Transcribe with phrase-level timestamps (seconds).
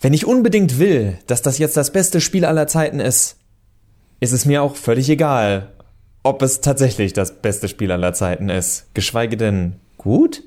[0.00, 3.36] Wenn ich unbedingt will, dass das jetzt das beste Spiel aller Zeiten ist,
[4.20, 5.72] ist es mir auch völlig egal,
[6.22, 8.86] ob es tatsächlich das beste Spiel aller Zeiten ist.
[8.94, 10.42] Geschweige denn gut?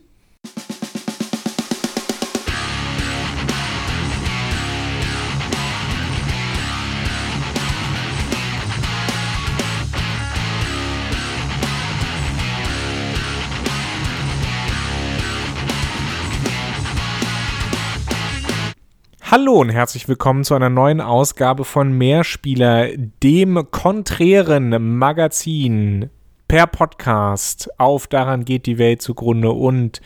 [19.32, 22.90] Hallo und herzlich willkommen zu einer neuen Ausgabe von Mehrspieler,
[23.24, 26.10] dem konträren Magazin
[26.50, 30.02] per Podcast auf Daran geht die Welt zugrunde und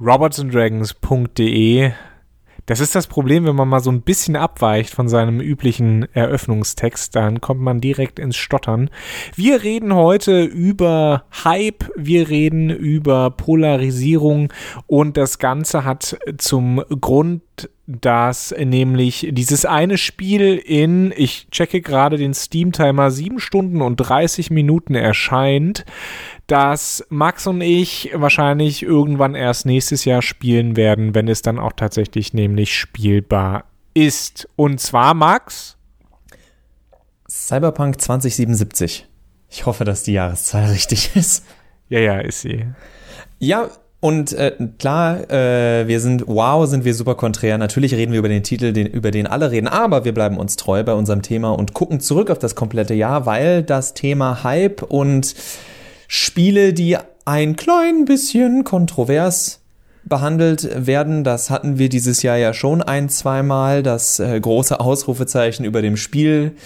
[0.00, 1.92] robotsanddragons.de
[2.66, 7.14] das ist das Problem, wenn man mal so ein bisschen abweicht von seinem üblichen Eröffnungstext,
[7.16, 8.88] dann kommt man direkt ins Stottern.
[9.34, 14.52] Wir reden heute über Hype, wir reden über Polarisierung
[14.86, 17.42] und das Ganze hat zum Grund,
[18.00, 24.50] dass nämlich dieses eine Spiel in, ich checke gerade den Steam-Timer, 7 Stunden und 30
[24.50, 25.84] Minuten erscheint,
[26.46, 31.72] dass Max und ich wahrscheinlich irgendwann erst nächstes Jahr spielen werden, wenn es dann auch
[31.72, 34.48] tatsächlich nämlich spielbar ist.
[34.56, 35.76] Und zwar, Max?
[37.28, 39.08] Cyberpunk 2077.
[39.48, 41.44] Ich hoffe, dass die Jahreszahl richtig ist.
[41.88, 42.66] Ja, ja, ist sie.
[43.38, 43.68] Ja,
[44.02, 44.50] und äh,
[44.80, 47.56] klar, äh, wir sind, wow, sind wir super konträr.
[47.56, 50.56] Natürlich reden wir über den Titel, den, über den alle reden, aber wir bleiben uns
[50.56, 54.82] treu bei unserem Thema und gucken zurück auf das komplette Jahr, weil das Thema Hype
[54.82, 55.36] und
[56.08, 59.60] Spiele, die ein klein bisschen kontrovers
[60.02, 61.22] behandelt werden.
[61.22, 63.84] Das hatten wir dieses Jahr ja schon ein, zweimal.
[63.84, 66.56] Das äh, große Ausrufezeichen über dem Spiel,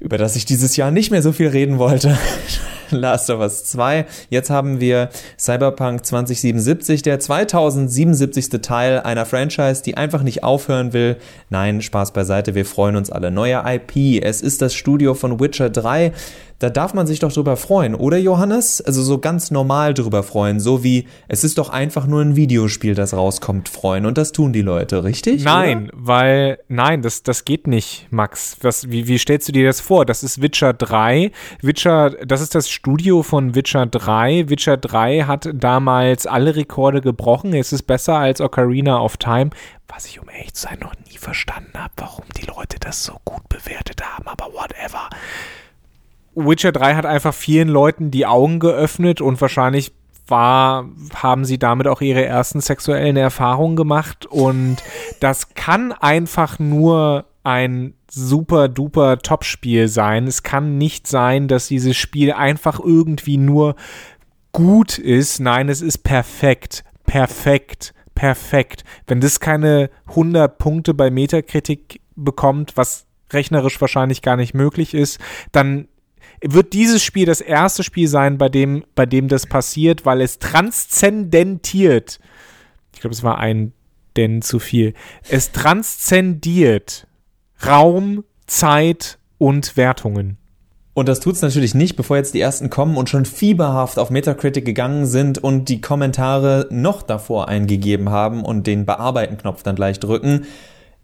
[0.00, 2.16] über das ich dieses Jahr nicht mehr so viel reden wollte.
[3.00, 4.06] Last of Us 2.
[4.30, 8.48] Jetzt haben wir Cyberpunk 2077, der 2077.
[8.62, 11.16] Teil einer Franchise, die einfach nicht aufhören will.
[11.50, 13.30] Nein, Spaß beiseite, wir freuen uns alle.
[13.30, 14.22] Neuer IP.
[14.22, 16.12] Es ist das Studio von Witcher 3.
[16.62, 18.80] Da darf man sich doch drüber freuen, oder Johannes?
[18.80, 22.94] Also so ganz normal drüber freuen, so wie es ist doch einfach nur ein Videospiel,
[22.94, 24.06] das rauskommt, freuen.
[24.06, 25.42] Und das tun die Leute, richtig?
[25.42, 25.92] Nein, oder?
[25.94, 28.58] weil, nein, das, das geht nicht, Max.
[28.60, 30.06] Was, wie, wie stellst du dir das vor?
[30.06, 31.32] Das ist Witcher 3.
[31.62, 34.48] Witcher, das ist das Studio von Witcher 3.
[34.48, 37.54] Witcher 3 hat damals alle Rekorde gebrochen.
[37.54, 39.50] Es ist besser als Ocarina of Time
[39.94, 43.20] was ich um ehrlich zu sein noch nie verstanden habe, warum die Leute das so
[43.26, 45.10] gut bewertet haben, aber whatever.
[46.34, 49.92] Witcher 3 hat einfach vielen Leuten die Augen geöffnet und wahrscheinlich
[50.26, 54.76] war, haben sie damit auch ihre ersten sexuellen Erfahrungen gemacht und
[55.20, 60.26] das kann einfach nur ein super duper Top-Spiel sein.
[60.26, 63.74] Es kann nicht sein, dass dieses Spiel einfach irgendwie nur
[64.52, 65.40] gut ist.
[65.40, 66.84] Nein, es ist perfekt.
[67.04, 67.94] Perfekt.
[68.14, 68.84] Perfekt.
[69.06, 75.18] Wenn das keine 100 Punkte bei Metakritik bekommt, was rechnerisch wahrscheinlich gar nicht möglich ist,
[75.50, 75.88] dann
[76.42, 80.38] wird dieses Spiel das erste Spiel sein, bei dem, bei dem das passiert, weil es
[80.38, 82.20] transzendentiert.
[82.94, 83.72] Ich glaube, es war ein
[84.16, 84.94] denn zu viel.
[85.28, 87.06] Es transzendiert
[87.64, 90.38] Raum, Zeit und Wertungen.
[90.94, 94.66] Und das tut's natürlich nicht, bevor jetzt die ersten kommen und schon fieberhaft auf Metacritic
[94.66, 100.44] gegangen sind und die Kommentare noch davor eingegeben haben und den Bearbeiten-Knopf dann gleich drücken.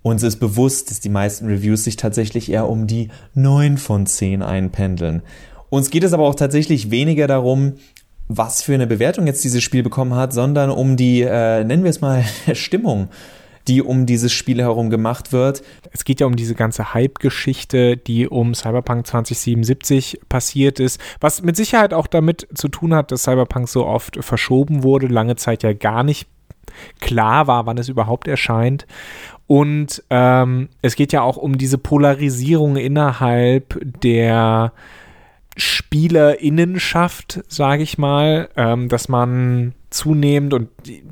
[0.09, 4.43] Uns ist bewusst, dass die meisten Reviews sich tatsächlich eher um die 9 von 10
[4.43, 5.21] einpendeln.
[5.69, 7.75] Uns geht es aber auch tatsächlich weniger darum,
[8.27, 11.91] was für eine Bewertung jetzt dieses Spiel bekommen hat, sondern um die, äh, nennen wir
[11.91, 12.25] es mal,
[12.55, 13.11] Stimmung
[13.67, 15.63] die um dieses Spiel herum gemacht wird.
[15.93, 21.55] Es geht ja um diese ganze Hype-Geschichte, die um Cyberpunk 2077 passiert ist, was mit
[21.55, 25.75] Sicherheit auch damit zu tun hat, dass Cyberpunk so oft verschoben wurde, lange Zeit ja
[25.75, 26.29] gar nicht
[27.01, 28.87] klar war, wann es überhaupt erscheint.
[29.49, 34.73] Und ähm, es geht ja auch um diese Polarisierung innerhalb der
[35.57, 40.69] Spielerinnenschaft, sage ich mal, ähm, dass man zunehmend und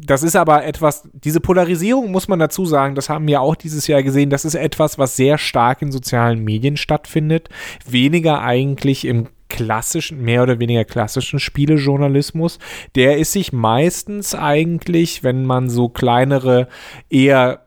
[0.07, 3.87] das ist aber etwas, diese Polarisierung muss man dazu sagen, das haben wir auch dieses
[3.87, 7.49] Jahr gesehen, das ist etwas, was sehr stark in sozialen Medien stattfindet,
[7.89, 12.59] weniger eigentlich im klassischen, mehr oder weniger klassischen Spielejournalismus,
[12.95, 16.69] der ist sich meistens eigentlich, wenn man so kleinere,
[17.09, 17.66] eher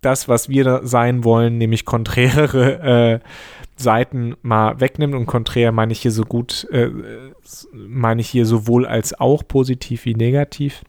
[0.00, 3.28] das, was wir sein wollen, nämlich konträrere äh,
[3.76, 6.90] Seiten mal wegnimmt und konträr meine ich hier so gut, äh,
[7.72, 10.82] meine ich hier sowohl als auch positiv wie negativ.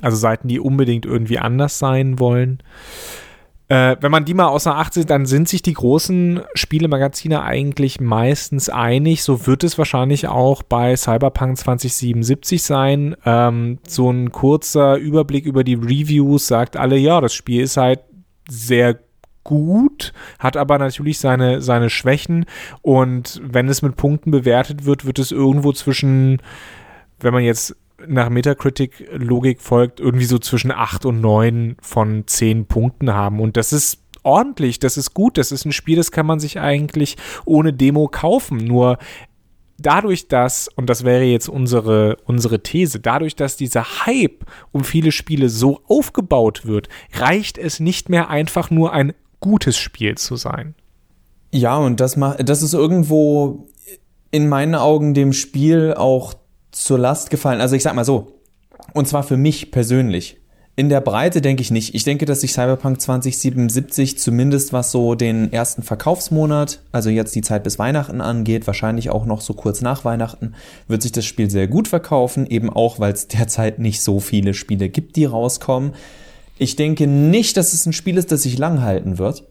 [0.00, 2.62] Also Seiten, die unbedingt irgendwie anders sein wollen.
[3.70, 8.00] Äh, wenn man die mal außer Acht sieht, dann sind sich die großen Spielemagazine eigentlich
[8.00, 9.22] meistens einig.
[9.22, 13.14] So wird es wahrscheinlich auch bei Cyberpunk 2077 sein.
[13.24, 18.00] Ähm, so ein kurzer Überblick über die Reviews sagt alle, ja, das Spiel ist halt
[18.48, 18.98] sehr
[19.44, 22.46] gut, hat aber natürlich seine, seine Schwächen
[22.82, 26.42] und wenn es mit Punkten bewertet wird, wird es irgendwo zwischen,
[27.20, 27.76] wenn man jetzt
[28.06, 33.40] nach Metacritic-Logik folgt, irgendwie so zwischen 8 und 9 von 10 Punkten haben.
[33.40, 36.60] Und das ist ordentlich, das ist gut, das ist ein Spiel, das kann man sich
[36.60, 38.58] eigentlich ohne Demo kaufen.
[38.58, 38.98] Nur
[39.78, 45.12] dadurch, dass, und das wäre jetzt unsere, unsere These, dadurch, dass dieser Hype um viele
[45.12, 50.74] Spiele so aufgebaut wird, reicht es nicht mehr einfach nur ein gutes Spiel zu sein.
[51.52, 53.66] Ja, und das das ist irgendwo
[54.30, 56.34] in meinen Augen dem Spiel auch
[56.72, 57.60] zur Last gefallen.
[57.60, 58.40] Also ich sag mal so,
[58.94, 60.40] und zwar für mich persönlich.
[60.76, 61.94] In der Breite denke ich nicht.
[61.94, 67.42] Ich denke, dass sich Cyberpunk 2077 zumindest was so den ersten Verkaufsmonat, also jetzt die
[67.42, 70.54] Zeit bis Weihnachten angeht, wahrscheinlich auch noch so kurz nach Weihnachten,
[70.88, 74.54] wird sich das Spiel sehr gut verkaufen, eben auch, weil es derzeit nicht so viele
[74.54, 75.92] Spiele gibt, die rauskommen.
[76.56, 79.44] Ich denke nicht, dass es ein Spiel ist, das sich lang halten wird,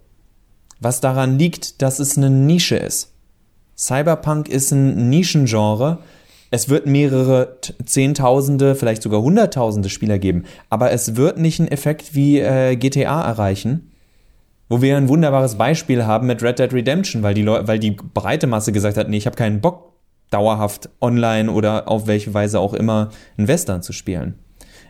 [0.80, 3.14] was daran liegt, dass es eine Nische ist.
[3.78, 6.00] Cyberpunk ist ein Nischengenre,
[6.52, 12.16] es wird mehrere Zehntausende, vielleicht sogar Hunderttausende Spieler geben, aber es wird nicht einen Effekt
[12.16, 13.92] wie äh, GTA erreichen,
[14.68, 17.92] wo wir ein wunderbares Beispiel haben mit Red Dead Redemption, weil die, Leu weil die
[17.92, 19.94] breite Masse gesagt hat, nee, ich habe keinen Bock,
[20.30, 24.36] dauerhaft online oder auf welche Weise auch immer einen Western zu spielen.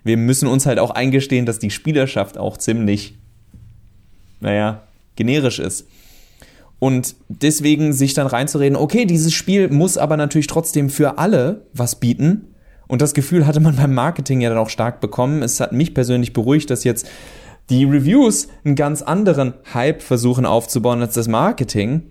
[0.04, 3.18] Wir müssen uns halt auch eingestehen, dass die Spielerschaft auch ziemlich,
[4.40, 4.84] naja,
[5.16, 5.88] generisch ist.
[6.80, 12.00] Und deswegen sich dann reinzureden, okay, dieses Spiel muss aber natürlich trotzdem für alle was
[12.00, 12.56] bieten.
[12.88, 15.44] Und das Gefühl hatte man beim Marketing ja dann auch stark bekommen.
[15.44, 17.08] Es hat mich persönlich beruhigt, dass jetzt
[17.70, 22.04] die Reviews einen ganz anderen Hype versuchen aufzubauen als das Marketing.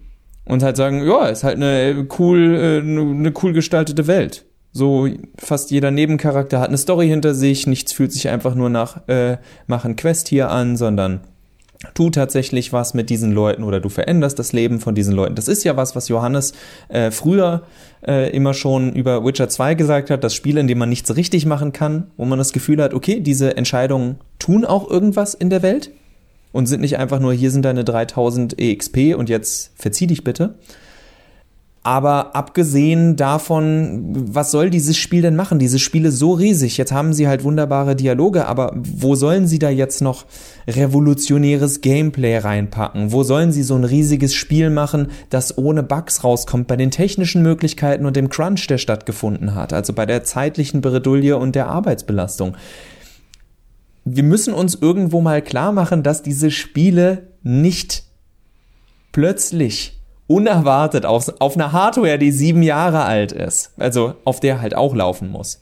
[0.44, 4.46] Und halt sagen, ja, ist halt eine cool, äh, eine cool gestaltete Welt.
[4.72, 9.08] So fast jeder Nebencharakter hat eine Story hinter sich, nichts fühlt sich einfach nur nach
[9.08, 11.20] äh, machen Quest hier an, sondern
[11.94, 15.36] tu tatsächlich was mit diesen Leuten oder du veränderst das Leben von diesen Leuten.
[15.36, 16.52] Das ist ja was, was Johannes
[16.88, 17.62] äh, früher
[18.06, 21.46] äh, immer schon über Witcher 2 gesagt hat, das Spiel, in dem man nichts richtig
[21.46, 25.62] machen kann, wo man das Gefühl hat, okay, diese Entscheidungen tun auch irgendwas in der
[25.62, 25.92] Welt
[26.52, 30.54] und sind nicht einfach nur, hier sind deine 3000 EXP und jetzt verzieh dich bitte,
[31.84, 35.58] aber abgesehen davon, was soll dieses Spiel denn machen?
[35.58, 36.76] Diese Spiele so riesig.
[36.76, 40.26] Jetzt haben sie halt wunderbare Dialoge, aber wo sollen sie da jetzt noch
[40.66, 43.12] revolutionäres Gameplay reinpacken?
[43.12, 47.42] Wo sollen sie so ein riesiges Spiel machen, das ohne Bugs rauskommt bei den technischen
[47.42, 49.72] Möglichkeiten und dem Crunch, der stattgefunden hat?
[49.72, 52.56] Also bei der zeitlichen Bredouille und der Arbeitsbelastung.
[54.04, 58.04] Wir müssen uns irgendwo mal klar machen, dass diese Spiele nicht
[59.12, 59.97] plötzlich
[60.28, 64.94] unerwartet auf, auf einer Hardware, die sieben Jahre alt ist, also auf der halt auch
[64.94, 65.60] laufen muss,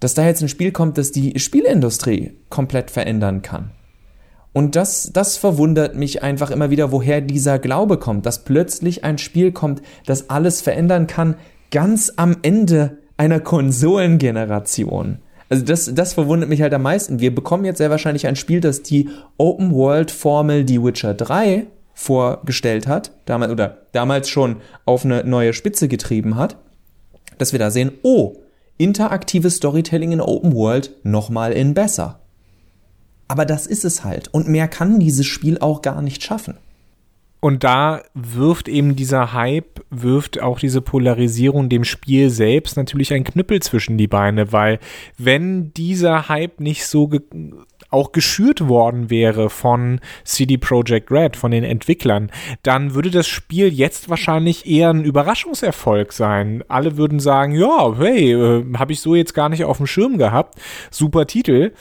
[0.00, 3.70] dass da jetzt ein Spiel kommt, das die Spielindustrie komplett verändern kann.
[4.52, 9.18] Und das, das verwundert mich einfach immer wieder, woher dieser Glaube kommt, dass plötzlich ein
[9.18, 11.36] Spiel kommt, das alles verändern kann,
[11.70, 15.18] ganz am Ende einer Konsolengeneration.
[15.48, 17.20] Also das, das verwundert mich halt am meisten.
[17.20, 23.12] Wir bekommen jetzt sehr wahrscheinlich ein Spiel, das die Open-World-Formel, die Witcher 3 vorgestellt hat,
[23.24, 26.56] damals oder damals schon auf eine neue Spitze getrieben hat,
[27.38, 28.36] dass wir da sehen, oh,
[28.76, 32.20] interaktives Storytelling in Open World nochmal in besser.
[33.28, 34.28] Aber das ist es halt.
[34.28, 36.58] Und mehr kann dieses Spiel auch gar nicht schaffen.
[37.44, 43.22] Und da wirft eben dieser Hype, wirft auch diese Polarisierung dem Spiel selbst natürlich ein
[43.22, 44.78] Knüppel zwischen die Beine, weil
[45.18, 47.10] wenn dieser Hype nicht so
[47.90, 52.30] auch geschürt worden wäre von CD Projekt Red, von den Entwicklern,
[52.62, 56.64] dann würde das Spiel jetzt wahrscheinlich eher ein Überraschungserfolg sein.
[56.68, 60.16] Alle würden sagen, ja, hey, äh, habe ich so jetzt gar nicht auf dem Schirm
[60.16, 60.58] gehabt.
[60.90, 61.72] Super Titel.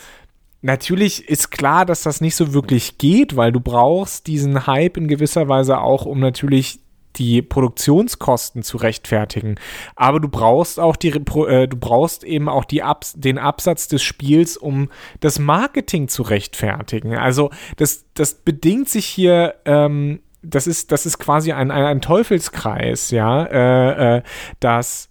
[0.65, 5.09] Natürlich ist klar, dass das nicht so wirklich geht, weil du brauchst diesen Hype in
[5.09, 6.79] gewisser Weise auch, um natürlich
[7.17, 9.55] die Produktionskosten zu rechtfertigen.
[9.97, 14.03] Aber du brauchst auch die, äh, du brauchst eben auch die Abs den Absatz des
[14.03, 14.89] Spiels, um
[15.19, 17.17] das Marketing zu rechtfertigen.
[17.17, 22.01] Also das, das bedingt sich hier, ähm, das ist, das ist quasi ein, ein, ein
[22.01, 24.23] Teufelskreis, ja, äh, äh,
[24.61, 25.09] dass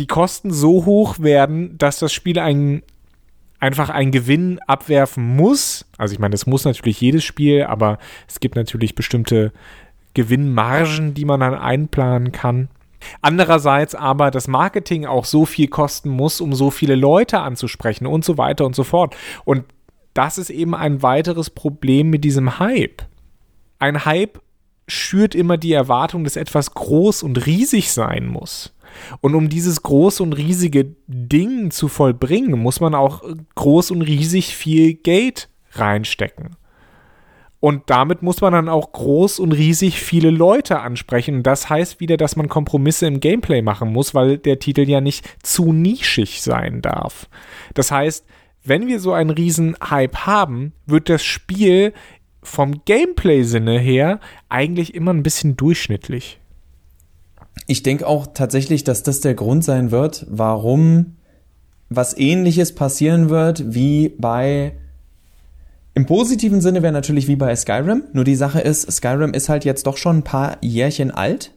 [0.00, 2.82] die Kosten so hoch werden, dass das Spiel ein,
[3.62, 5.86] einfach einen Gewinn abwerfen muss.
[5.96, 9.52] Also ich meine, das muss natürlich jedes Spiel, aber es gibt natürlich bestimmte
[10.14, 12.68] Gewinnmargen, die man dann einplanen kann.
[13.20, 18.24] Andererseits aber das Marketing auch so viel kosten muss, um so viele Leute anzusprechen und
[18.24, 19.16] so weiter und so fort.
[19.44, 19.64] Und
[20.12, 23.02] das ist eben ein weiteres Problem mit diesem Hype.
[23.78, 24.40] Ein Hype
[24.86, 28.74] schürt immer die Erwartung, dass etwas groß und riesig sein muss.
[29.20, 33.22] Und um dieses große und riesige Ding zu vollbringen, muss man auch
[33.54, 36.56] groß und riesig viel Geld reinstecken.
[37.62, 41.44] Und damit muss man dann auch groß und riesig viele Leute ansprechen.
[41.44, 45.24] Das heißt wieder, dass man Kompromisse im Gameplay machen muss, weil der Titel ja nicht
[45.44, 47.28] zu nischig sein darf.
[47.74, 48.26] Das heißt,
[48.64, 51.92] wenn wir so einen riesen Hype haben, wird das Spiel
[52.42, 56.40] vom Gameplay-Sinne her eigentlich immer ein bisschen durchschnittlich.
[57.66, 61.16] Ich denke auch tatsächlich, dass das der Grund sein wird, warum
[61.88, 64.74] was ähnliches passieren wird wie bei
[65.94, 69.66] im positiven Sinne wäre natürlich wie bei Skyrim, nur die Sache ist, Skyrim ist halt
[69.66, 71.52] jetzt doch schon ein paar Jährchen alt.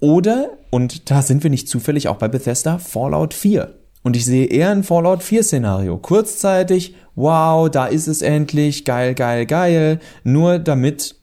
[0.00, 3.72] Oder, und da sind wir nicht zufällig auch bei Bethesda, Fallout 4.
[4.02, 5.98] Und ich sehe eher ein Fallout 4 Szenario.
[5.98, 10.00] Kurzzeitig, wow, da ist es endlich, geil, geil, geil.
[10.24, 11.16] Nur damit,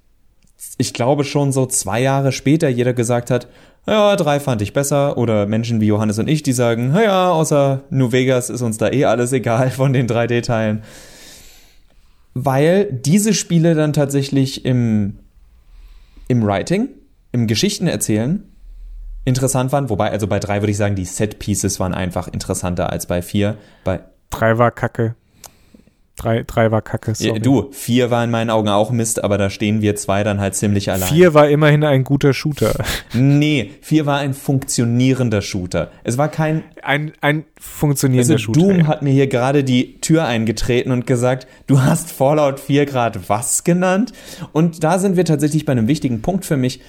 [0.78, 3.48] ich glaube schon so zwei Jahre später jeder gesagt hat,
[3.88, 5.18] ja, drei fand ich besser.
[5.18, 8.92] Oder Menschen wie Johannes und ich, die sagen, ja, außer New Vegas ist uns da
[8.92, 10.84] eh alles egal von den 3D-Teilen
[12.44, 15.18] weil diese Spiele dann tatsächlich im,
[16.28, 16.90] im Writing,
[17.32, 18.44] im Geschichtenerzählen
[19.28, 19.90] interessant waren.
[19.90, 23.58] Wobei, also bei drei würde ich sagen, die Set-Pieces waren einfach interessanter als bei vier.
[23.84, 25.16] Bei drei war kacke.
[26.16, 27.14] Drei, drei war kacke.
[27.14, 27.40] Sorry.
[27.40, 30.56] Du, vier war in meinen Augen auch Mist, aber da stehen wir zwei dann halt
[30.56, 31.08] ziemlich allein.
[31.08, 32.74] Vier war immerhin ein guter Shooter.
[33.14, 35.92] Nee, vier war ein funktionierender Shooter.
[36.04, 36.64] Es war kein.
[36.82, 38.60] Ein, ein funktionierender also Shooter.
[38.60, 38.88] Doom ja.
[38.88, 43.64] hat mir hier gerade die Tür eingetreten und gesagt, du hast Fallout 4 gerade was
[43.64, 44.12] genannt?
[44.54, 46.82] Und da sind wir tatsächlich bei einem wichtigen Punkt für mich,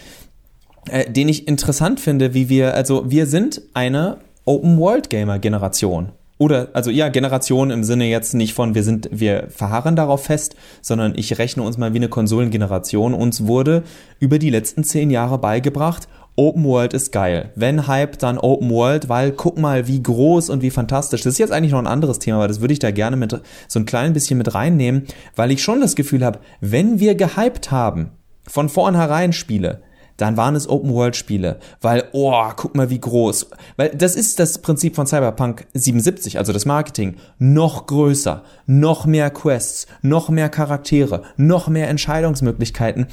[0.91, 7.09] äh, den ich interessant finde, wie wir, also wir sind eine Open-World-Gamer-Generation oder also ja,
[7.09, 11.65] Generation im Sinne jetzt nicht von wir sind wir verharren darauf fest, sondern ich rechne
[11.65, 13.13] uns mal wie eine Konsolengeneration.
[13.13, 13.83] Uns wurde
[14.21, 17.51] über die letzten zehn Jahre beigebracht, Open World ist geil.
[17.57, 21.23] Wenn Hype, dann Open World, weil guck mal, wie groß und wie fantastisch.
[21.23, 23.41] Das ist jetzt eigentlich noch ein anderes Thema, aber das würde ich da gerne mit
[23.67, 27.73] so ein klein bisschen mit reinnehmen, weil ich schon das Gefühl habe, wenn wir gehypt
[27.73, 28.11] haben,
[28.47, 29.83] von vornherein Spiele,
[30.19, 33.51] dann waren es Open-World-Spiele, weil, oh, guck mal, wie groß.
[33.77, 37.17] Weil das ist das Prinzip von Cyberpunk 77, also das Marketing.
[37.39, 43.07] Noch größer, noch mehr Quests, noch mehr Charaktere, noch mehr Entscheidungsmöglichkeiten.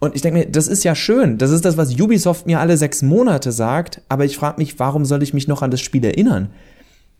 [0.00, 1.38] Und ich denke mir, das ist ja schön.
[1.38, 4.02] Das ist das, was Ubisoft mir alle sechs Monate sagt.
[4.10, 6.50] Aber ich frage mich, warum soll ich mich noch an das Spiel erinnern?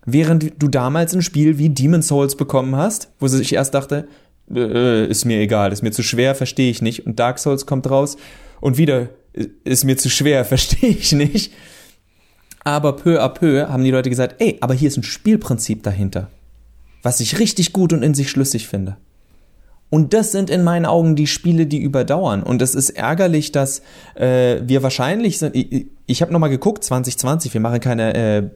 [0.04, 4.06] Während du damals ein Spiel wie Demon Souls bekommen hast, wo ich erst dachte,
[4.54, 7.06] äh, ist mir egal, ist mir zu schwer, verstehe ich nicht.
[7.06, 8.16] Und Dark Souls kommt raus
[8.60, 11.52] und wieder ist mir zu schwer, verstehe ich nicht.
[12.62, 16.30] Aber peu à peu haben die Leute gesagt, ey, aber hier ist ein Spielprinzip dahinter,
[17.02, 18.96] was ich richtig gut und in sich schlüssig finde.
[19.88, 22.44] Und das sind in meinen Augen die Spiele, die überdauern.
[22.44, 23.82] Und es ist ärgerlich, dass
[24.14, 25.56] äh, wir wahrscheinlich sind.
[25.56, 28.50] Ich, ich habe nochmal geguckt, 2020, wir machen keine äh,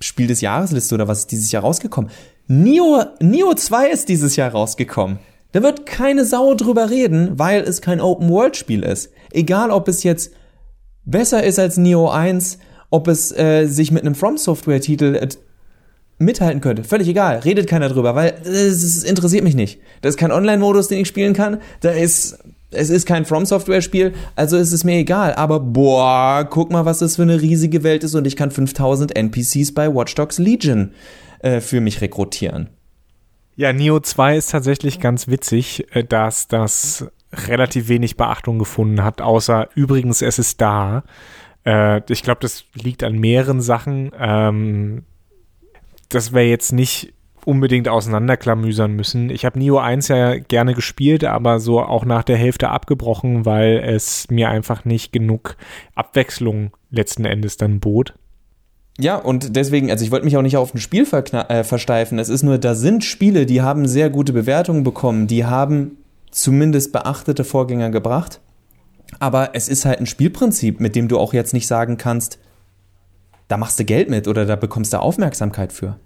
[0.00, 2.10] Spiel des Jahresliste oder was ist dieses Jahr rausgekommen.
[2.48, 5.18] Neo, Neo 2 ist dieses Jahr rausgekommen.
[5.54, 9.12] Da wird keine Sau drüber reden, weil es kein Open-World-Spiel ist.
[9.30, 10.32] Egal, ob es jetzt
[11.04, 12.58] besser ist als Neo 1,
[12.90, 15.28] ob es äh, sich mit einem From Software-Titel äh,
[16.18, 16.82] mithalten könnte.
[16.82, 17.38] Völlig egal.
[17.38, 19.78] Redet keiner drüber, weil es interessiert mich nicht.
[20.02, 21.58] Das ist kein Online-Modus, den ich spielen kann.
[21.82, 22.36] Da ist
[22.72, 25.34] es ist kein From Software Spiel, also ist es mir egal.
[25.34, 29.14] Aber boah, guck mal, was das für eine riesige Welt ist und ich kann 5000
[29.14, 30.90] NPCs bei Watch Dogs Legion
[31.38, 32.70] äh, für mich rekrutieren.
[33.56, 39.20] Ja, Neo 2 ist tatsächlich ganz witzig, äh, dass das relativ wenig Beachtung gefunden hat,
[39.20, 41.04] außer übrigens, es ist da.
[41.64, 44.10] Äh, ich glaube, das liegt an mehreren Sachen.
[44.18, 45.04] Ähm,
[46.08, 47.12] das wäre jetzt nicht
[47.44, 49.30] unbedingt auseinanderklamüsern müssen.
[49.30, 53.82] Ich habe Neo 1 ja gerne gespielt, aber so auch nach der Hälfte abgebrochen, weil
[53.84, 55.56] es mir einfach nicht genug
[55.94, 58.14] Abwechslung letzten Endes dann bot.
[58.98, 62.18] Ja, und deswegen, also ich wollte mich auch nicht auf ein Spiel äh, versteifen.
[62.18, 65.98] Es ist nur, da sind Spiele, die haben sehr gute Bewertungen bekommen, die haben
[66.30, 68.40] zumindest beachtete Vorgänger gebracht.
[69.18, 72.38] Aber es ist halt ein Spielprinzip, mit dem du auch jetzt nicht sagen kannst,
[73.48, 75.98] da machst du Geld mit oder da bekommst du Aufmerksamkeit für.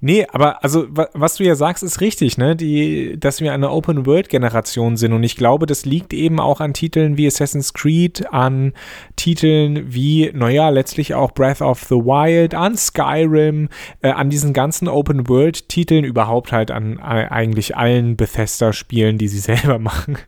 [0.00, 2.56] Nee, aber also was du ja sagst, ist richtig, ne?
[2.56, 5.12] Die, dass wir eine Open-World-Generation sind.
[5.12, 8.72] Und ich glaube, das liegt eben auch an Titeln wie Assassin's Creed, an
[9.16, 13.68] Titeln wie, naja, letztlich auch Breath of the Wild, an Skyrim,
[14.02, 19.78] äh, an diesen ganzen Open-World-Titeln, überhaupt halt an äh, eigentlich allen Bethesda-Spielen, die sie selber
[19.78, 20.18] machen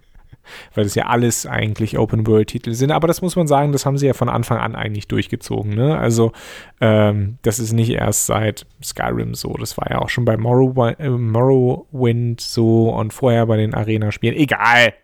[0.74, 2.90] weil das ja alles eigentlich Open-World-Titel sind.
[2.90, 5.74] Aber das muss man sagen, das haben sie ja von Anfang an eigentlich durchgezogen.
[5.74, 5.98] Ne?
[5.98, 6.32] Also
[6.80, 10.94] ähm, das ist nicht erst seit Skyrim so, das war ja auch schon bei Morrow,
[10.98, 14.36] äh, Morrowind so und vorher bei den Arena-Spielen.
[14.36, 14.94] Egal.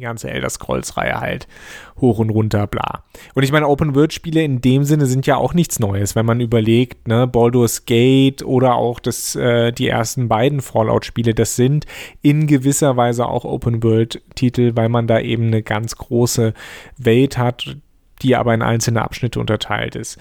[0.00, 1.46] Die ganze Elder Scrolls-Reihe halt
[2.00, 3.04] hoch und runter, bla.
[3.34, 7.06] Und ich meine, Open-World-Spiele in dem Sinne sind ja auch nichts Neues, wenn man überlegt,
[7.06, 11.84] ne, Baldur's Gate oder auch das, äh, die ersten beiden Fallout-Spiele, das sind
[12.22, 16.54] in gewisser Weise auch Open-World-Titel, weil man da eben eine ganz große
[16.96, 17.76] Welt hat,
[18.22, 20.18] die aber in einzelne Abschnitte unterteilt ist.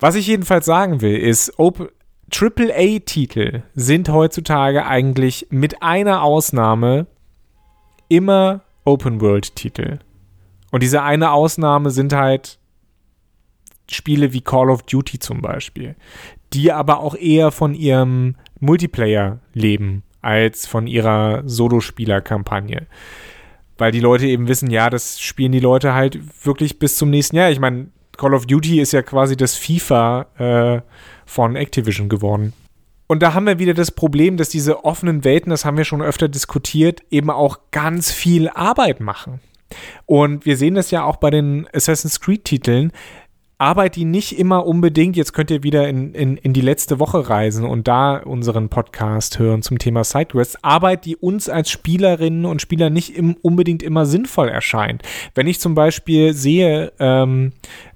[0.00, 1.88] Was ich jedenfalls sagen will, ist, Open,
[2.30, 7.06] AAA-Titel sind heutzutage eigentlich mit einer Ausnahme
[8.08, 9.98] immer Open-World-Titel.
[10.70, 12.58] Und diese eine Ausnahme sind halt
[13.90, 15.94] Spiele wie Call of Duty zum Beispiel,
[16.52, 22.86] die aber auch eher von ihrem Multiplayer leben als von ihrer Solospieler-Kampagne.
[23.78, 27.36] Weil die Leute eben wissen, ja, das spielen die Leute halt wirklich bis zum nächsten
[27.36, 27.50] Jahr.
[27.50, 30.80] Ich meine, Call of Duty ist ja quasi das FIFA äh,
[31.26, 32.54] von Activision geworden.
[33.06, 36.02] Und da haben wir wieder das Problem, dass diese offenen Welten, das haben wir schon
[36.02, 39.40] öfter diskutiert, eben auch ganz viel Arbeit machen.
[40.06, 42.92] Und wir sehen das ja auch bei den Assassin's Creed-Titeln.
[43.58, 47.30] Arbeit, die nicht immer unbedingt, jetzt könnt ihr wieder in, in, in die letzte Woche
[47.30, 52.60] reisen und da unseren Podcast hören zum Thema Sidequests, Arbeit, die uns als Spielerinnen und
[52.60, 55.02] Spieler nicht im, unbedingt immer sinnvoll erscheint.
[55.34, 57.52] Wenn ich zum Beispiel sehe, ähm,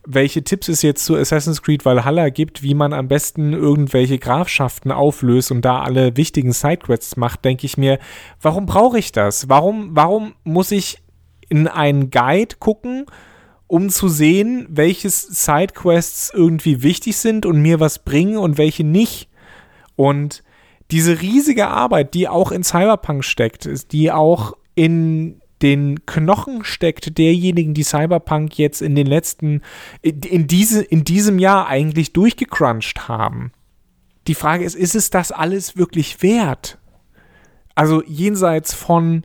[0.07, 4.91] welche Tipps es jetzt zu Assassin's Creed Valhalla gibt, wie man am besten irgendwelche Grafschaften
[4.91, 7.99] auflöst und da alle wichtigen Sidequests macht, denke ich mir,
[8.41, 9.51] warum brauche ich das?
[9.51, 11.03] Warum, warum muss ich
[11.51, 13.05] in einen Guide gucken,
[13.71, 19.29] um zu sehen, welche Sidequests irgendwie wichtig sind und mir was bringen und welche nicht?
[19.95, 20.43] Und
[20.91, 27.73] diese riesige Arbeit, die auch in Cyberpunk steckt, die auch in den Knochen steckt derjenigen,
[27.73, 29.63] die Cyberpunk jetzt in den letzten,
[30.03, 33.53] in, diese, in diesem Jahr eigentlich durchgecrunched haben.
[34.27, 36.79] Die Frage ist, ist es das alles wirklich wert?
[37.77, 39.25] Also jenseits von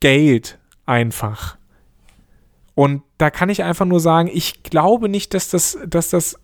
[0.00, 1.56] Geld einfach.
[2.74, 6.38] Und da kann ich einfach nur sagen, ich glaube nicht, dass das, dass das,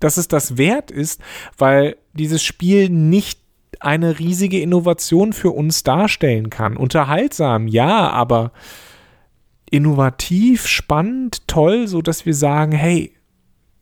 [0.00, 1.20] dass es das wert ist,
[1.56, 3.40] weil dieses Spiel nicht
[3.80, 6.76] eine riesige Innovation für uns darstellen kann.
[6.76, 8.52] Unterhaltsam, ja, aber
[9.70, 13.14] innovativ, spannend, toll, so dass wir sagen, hey,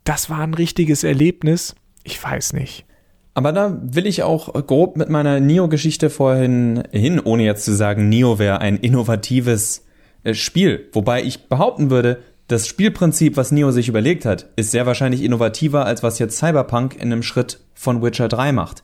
[0.04, 1.74] das war ein richtiges Erlebnis.
[2.04, 2.86] Ich weiß nicht.
[3.34, 8.08] Aber da will ich auch grob mit meiner Nio-Geschichte vorhin hin, ohne jetzt zu sagen,
[8.08, 9.84] Nio wäre ein innovatives
[10.32, 10.88] Spiel.
[10.92, 15.86] Wobei ich behaupten würde, das Spielprinzip, was Nio sich überlegt hat, ist sehr wahrscheinlich innovativer,
[15.86, 18.82] als was jetzt Cyberpunk in einem Schritt von Witcher 3 macht.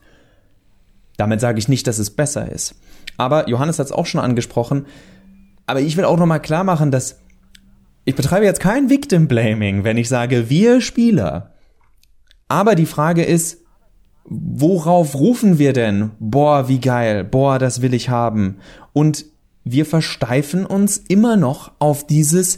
[1.17, 2.75] Damit sage ich nicht, dass es besser ist.
[3.17, 4.85] Aber Johannes hat es auch schon angesprochen.
[5.65, 7.19] Aber ich will auch nochmal klar machen, dass
[8.05, 11.51] ich betreibe jetzt kein Victim Blaming, wenn ich sage, wir Spieler.
[12.47, 13.57] Aber die Frage ist,
[14.23, 16.11] worauf rufen wir denn?
[16.19, 17.25] Boah, wie geil.
[17.25, 18.59] Boah, das will ich haben.
[18.93, 19.25] Und
[19.71, 22.57] wir versteifen uns immer noch auf dieses,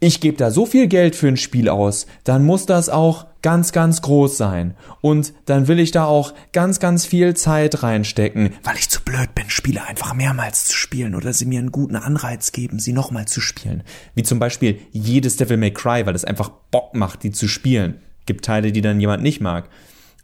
[0.00, 3.72] ich gebe da so viel Geld für ein Spiel aus, dann muss das auch ganz,
[3.72, 4.74] ganz groß sein.
[5.00, 9.34] Und dann will ich da auch ganz, ganz viel Zeit reinstecken, weil ich zu blöd
[9.34, 13.26] bin, Spiele einfach mehrmals zu spielen oder sie mir einen guten Anreiz geben, sie nochmal
[13.26, 13.82] zu spielen.
[14.14, 18.00] Wie zum Beispiel jedes Devil May Cry, weil es einfach Bock macht, die zu spielen.
[18.26, 19.68] Gibt Teile, die dann jemand nicht mag.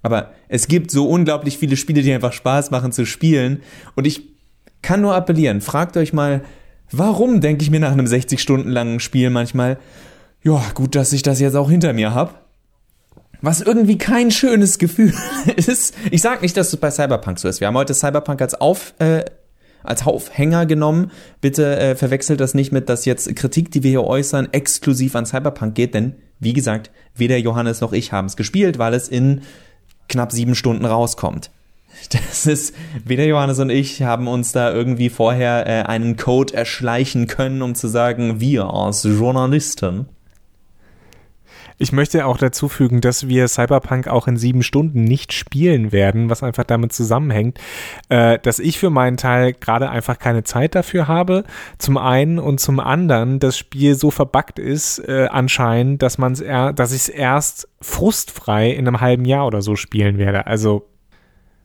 [0.02, 3.62] Aber es gibt so unglaublich viele Spiele, die einfach Spaß machen zu spielen.
[3.96, 4.37] Und ich
[4.82, 6.42] kann nur appellieren, fragt euch mal,
[6.90, 9.78] Warum denke ich mir nach einem 60 Stunden langen Spiel manchmal,
[10.42, 12.34] ja, gut, dass ich das jetzt auch hinter mir habe.
[13.40, 15.12] Was irgendwie kein schönes Gefühl
[15.56, 15.94] ist.
[16.10, 17.60] Ich sag nicht, dass es bei Cyberpunk so ist.
[17.60, 19.24] Wir haben heute Cyberpunk als auf äh,
[19.84, 21.12] als Aufhänger genommen.
[21.40, 25.24] Bitte äh, verwechselt das nicht mit, dass jetzt Kritik, die wir hier äußern, exklusiv an
[25.24, 29.42] Cyberpunk geht, denn wie gesagt, weder Johannes noch ich haben es gespielt, weil es in
[30.08, 31.50] knapp sieben Stunden rauskommt.
[32.28, 37.26] Das ist, weder Johannes und ich haben uns da irgendwie vorher äh, einen Code erschleichen
[37.26, 40.06] können, um zu sagen, wir als Journalisten.
[41.80, 46.28] Ich möchte auch dazu fügen, dass wir Cyberpunk auch in sieben Stunden nicht spielen werden,
[46.28, 47.58] was einfach damit zusammenhängt,
[48.08, 51.44] äh, dass ich für meinen Teil gerade einfach keine Zeit dafür habe.
[51.78, 56.40] Zum einen und zum anderen das Spiel so verbuggt ist äh, anscheinend, dass man es,
[56.40, 60.48] dass ich es erst frustfrei in einem halben Jahr oder so spielen werde.
[60.48, 60.88] Also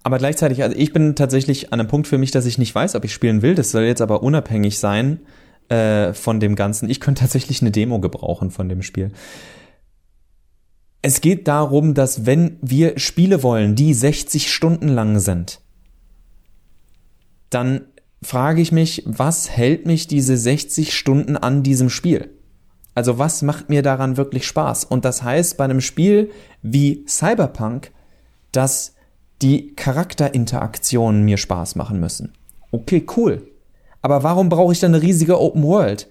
[0.04, 2.96] aber gleichzeitig, also ich bin tatsächlich an einem Punkt für mich, dass ich nicht weiß,
[2.96, 3.56] ob ich spielen will.
[3.56, 5.22] Das soll jetzt aber unabhängig sein
[5.70, 6.90] äh, von dem Ganzen.
[6.90, 9.12] Ich könnte tatsächlich eine Demo gebrauchen von dem Spiel.
[11.02, 15.60] Es geht darum, dass wenn wir Spiele wollen, die 60 Stunden lang sind,
[17.50, 17.82] dann
[18.22, 22.30] frage ich mich, was hält mich diese 60 Stunden an diesem Spiel?
[22.96, 24.86] Also was macht mir daran wirklich Spaß?
[24.86, 27.92] Und das heißt bei einem Spiel wie Cyberpunk,
[28.52, 28.93] dass
[29.44, 32.34] die Charakterinteraktionen mir Spaß machen müssen.
[32.72, 33.48] Okay, cool.
[34.02, 36.10] Aber warum brauche ich dann eine riesige Open World?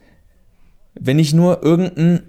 [0.94, 2.22] Wenn ich nur irgendein,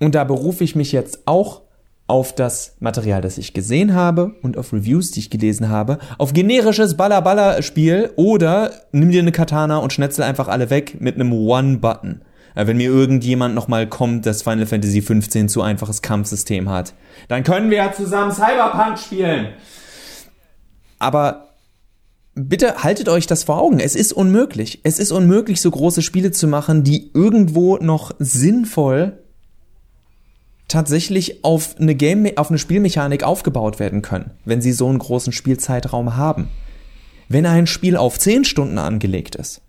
[0.00, 1.62] und da berufe ich mich jetzt auch
[2.08, 6.32] auf das Material, das ich gesehen habe und auf Reviews, die ich gelesen habe, auf
[6.32, 12.22] generisches Baller-Baller-Spiel oder nimm dir eine Katana und schnetzel einfach alle weg mit einem One-Button.
[12.54, 16.94] Äh, wenn mir irgendjemand nochmal kommt, dass Final Fantasy 15 zu einfaches Kampfsystem hat,
[17.28, 19.48] dann können wir ja zusammen Cyberpunk spielen.
[20.98, 21.48] Aber
[22.34, 23.80] bitte haltet euch das vor Augen.
[23.80, 24.80] Es ist unmöglich.
[24.84, 29.18] Es ist unmöglich, so große Spiele zu machen, die irgendwo noch sinnvoll
[30.68, 35.32] tatsächlich auf eine Game, auf eine Spielmechanik aufgebaut werden können, wenn sie so einen großen
[35.32, 36.48] Spielzeitraum haben.
[37.28, 39.60] Wenn ein Spiel auf 10 Stunden angelegt ist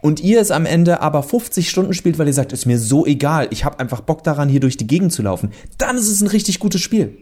[0.00, 3.06] und ihr es am Ende aber 50 Stunden spielt, weil ihr sagt, ist mir so
[3.06, 6.20] egal, ich habe einfach Bock daran, hier durch die Gegend zu laufen, dann ist es
[6.20, 7.18] ein richtig gutes Spiel.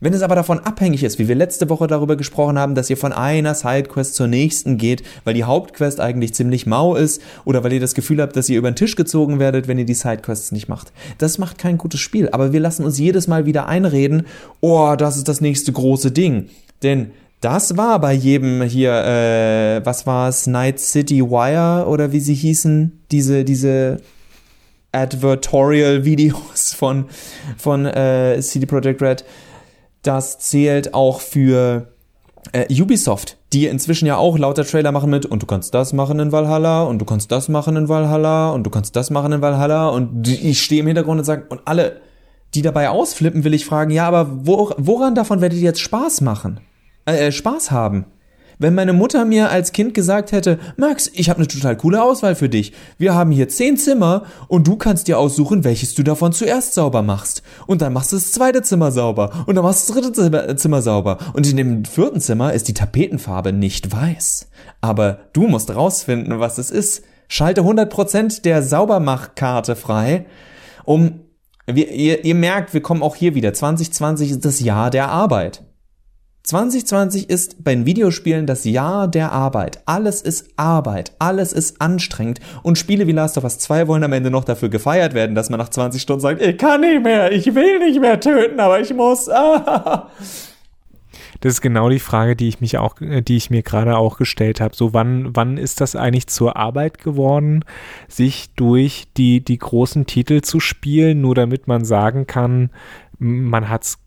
[0.00, 2.96] Wenn es aber davon abhängig ist, wie wir letzte Woche darüber gesprochen haben, dass ihr
[2.96, 7.72] von einer Sidequest zur nächsten geht, weil die Hauptquest eigentlich ziemlich mau ist oder weil
[7.72, 10.52] ihr das Gefühl habt, dass ihr über den Tisch gezogen werdet, wenn ihr die Sidequests
[10.52, 10.92] nicht macht.
[11.18, 14.26] Das macht kein gutes Spiel, aber wir lassen uns jedes Mal wieder einreden,
[14.60, 16.48] oh, das ist das nächste große Ding.
[16.84, 22.20] Denn das war bei jedem hier, äh, was war es, Night City Wire oder wie
[22.20, 23.98] sie hießen, diese, diese
[24.92, 27.06] Advertorial-Videos von,
[27.56, 29.24] von äh, CD Projekt Red
[30.02, 31.88] das zählt auch für
[32.52, 36.18] äh, Ubisoft, die inzwischen ja auch lauter Trailer machen mit und du kannst das machen
[36.18, 39.42] in Valhalla und du kannst das machen in Valhalla und du kannst das machen in
[39.42, 42.00] Valhalla und ich stehe im Hintergrund und sage und alle,
[42.54, 46.22] die dabei ausflippen, will ich fragen, ja, aber wo, woran davon werdet ihr jetzt Spaß
[46.22, 46.60] machen?
[47.04, 48.06] Äh, äh Spaß haben?
[48.58, 52.34] Wenn meine Mutter mir als Kind gesagt hätte, Max, ich habe eine total coole Auswahl
[52.34, 52.72] für dich.
[52.98, 57.02] Wir haben hier zehn Zimmer und du kannst dir aussuchen, welches du davon zuerst sauber
[57.02, 57.42] machst.
[57.66, 60.82] Und dann machst du das zweite Zimmer sauber und dann machst du das dritte Zimmer
[60.82, 61.18] sauber.
[61.34, 64.48] Und in dem vierten Zimmer ist die Tapetenfarbe nicht weiß.
[64.80, 67.04] Aber du musst rausfinden, was es ist.
[67.28, 70.26] Schalte 100% der Saubermachkarte frei,
[70.84, 71.20] um
[71.66, 73.52] wir, ihr, ihr merkt, wir kommen auch hier wieder.
[73.52, 75.62] 2020 ist das Jahr der Arbeit.
[76.48, 79.82] 2020 ist bei den Videospielen das Jahr der Arbeit.
[79.84, 84.14] Alles ist Arbeit, alles ist anstrengend und Spiele wie Last of Us 2 wollen am
[84.14, 87.32] Ende noch dafür gefeiert werden, dass man nach 20 Stunden sagt, ich kann nicht mehr,
[87.32, 89.28] ich will nicht mehr töten, aber ich muss.
[91.40, 94.60] Das ist genau die Frage, die ich mich auch, die ich mir gerade auch gestellt
[94.60, 94.74] habe.
[94.74, 97.64] So, wann, wann ist das eigentlich zur Arbeit geworden,
[98.08, 102.70] sich durch die, die großen Titel zu spielen, nur damit man sagen kann,
[103.20, 103.98] man hat's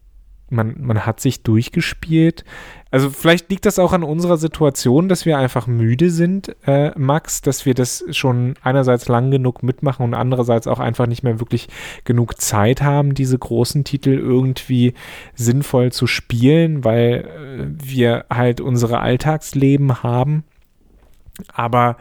[0.52, 2.44] man, man hat sich durchgespielt.
[2.92, 7.42] Also vielleicht liegt das auch an unserer Situation, dass wir einfach müde sind, äh, Max,
[7.42, 11.70] dass wir das schon einerseits lang genug mitmachen und andererseits auch einfach nicht mehr wirklich
[12.04, 14.94] genug Zeit haben, diese großen Titel irgendwie
[15.36, 20.44] sinnvoll zu spielen, weil äh, wir halt unsere Alltagsleben haben.
[21.54, 21.98] Aber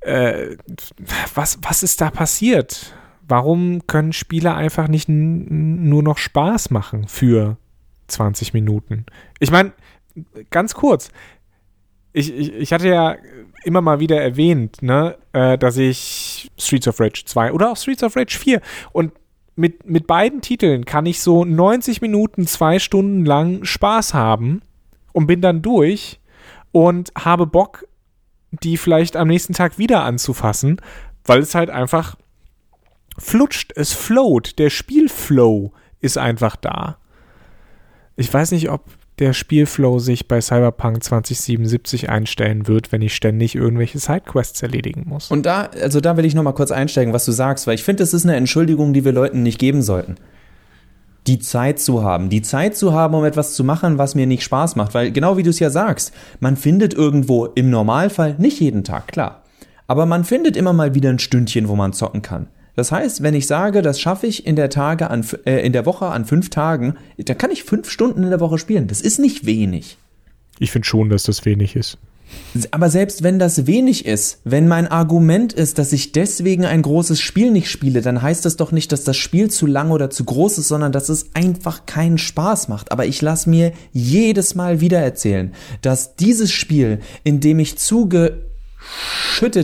[0.00, 0.56] äh,
[1.34, 2.94] was, was ist da passiert?
[3.28, 7.56] Warum können Spiele einfach nicht nur noch Spaß machen für
[8.08, 9.06] 20 Minuten?
[9.40, 9.72] Ich meine,
[10.50, 11.10] ganz kurz,
[12.12, 13.16] ich, ich, ich, hatte ja
[13.64, 18.02] immer mal wieder erwähnt, ne, äh, dass ich Streets of Rage 2 oder auch Streets
[18.02, 18.62] of Rage 4
[18.92, 19.12] und
[19.56, 24.62] mit, mit beiden Titeln kann ich so 90 Minuten, zwei Stunden lang Spaß haben
[25.12, 26.20] und bin dann durch
[26.72, 27.86] und habe Bock,
[28.50, 30.80] die vielleicht am nächsten Tag wieder anzufassen,
[31.24, 32.16] weil es halt einfach
[33.18, 36.98] flutscht, es float, der Spielflow ist einfach da.
[38.16, 38.84] Ich weiß nicht, ob
[39.18, 45.30] der Spielflow sich bei Cyberpunk 2077 einstellen wird, wenn ich ständig irgendwelche Sidequests erledigen muss.
[45.30, 48.02] Und da, also da will ich nochmal kurz einsteigen, was du sagst, weil ich finde,
[48.02, 50.16] das ist eine Entschuldigung, die wir Leuten nicht geben sollten.
[51.26, 54.44] Die Zeit zu haben, die Zeit zu haben, um etwas zu machen, was mir nicht
[54.44, 58.60] Spaß macht, weil genau wie du es ja sagst, man findet irgendwo im Normalfall nicht
[58.60, 59.42] jeden Tag, klar.
[59.88, 62.48] Aber man findet immer mal wieder ein Stündchen, wo man zocken kann.
[62.76, 65.86] Das heißt, wenn ich sage, das schaffe ich in der Tage an, äh, in der
[65.86, 68.86] Woche an fünf Tagen, dann kann ich fünf Stunden in der Woche spielen.
[68.86, 69.96] Das ist nicht wenig.
[70.58, 71.98] Ich finde schon, dass das wenig ist.
[72.70, 77.20] Aber selbst wenn das wenig ist, wenn mein Argument ist, dass ich deswegen ein großes
[77.20, 80.24] Spiel nicht spiele, dann heißt das doch nicht, dass das Spiel zu lang oder zu
[80.24, 82.90] groß ist, sondern dass es einfach keinen Spaß macht.
[82.92, 88.42] Aber ich lasse mir jedes Mal wieder erzählen, dass dieses Spiel, in dem ich zugeschüttet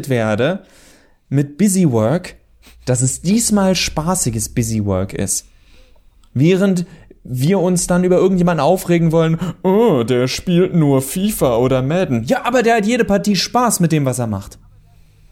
[0.09, 0.63] werde
[1.29, 2.37] mit Busy Work,
[2.85, 5.47] dass es diesmal spaßiges Busywork ist.
[6.35, 6.87] Während
[7.25, 12.25] wir uns dann über irgendjemanden aufregen wollen, oh, der spielt nur FIFA oder Madden.
[12.25, 14.59] Ja, aber der hat jede Partie Spaß mit dem, was er macht.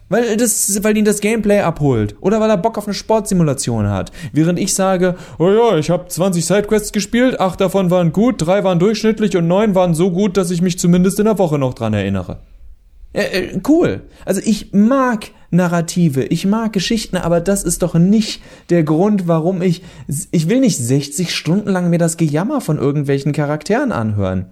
[0.07, 2.17] Weil, das, weil ihn das Gameplay abholt.
[2.19, 4.11] Oder weil er Bock auf eine Sportsimulation hat.
[4.33, 8.65] Während ich sage, oh ja, ich habe 20 Sidequests gespielt, acht davon waren gut, drei
[8.65, 11.73] waren durchschnittlich und neun waren so gut, dass ich mich zumindest in der Woche noch
[11.73, 12.39] dran erinnere.
[13.13, 14.03] Äh, cool.
[14.25, 19.61] Also ich mag Narrative, ich mag Geschichten, aber das ist doch nicht der Grund, warum
[19.61, 19.83] ich,
[20.31, 24.45] ich will nicht 60 Stunden lang mir das Gejammer von irgendwelchen Charakteren anhören.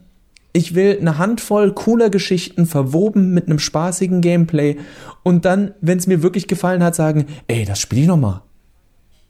[0.51, 4.77] Ich will eine Handvoll cooler Geschichten verwoben mit einem spaßigen Gameplay
[5.23, 8.43] und dann, wenn es mir wirklich gefallen hat, sagen, ey, das spiele ich noch mal.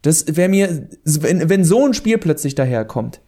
[0.02, 3.20] Das wäre mir, wenn, wenn so ein Spiel plötzlich daherkommt,